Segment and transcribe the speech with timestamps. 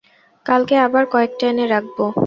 [0.45, 1.97] কালকে আবার কয়েকটা এনে রাখব।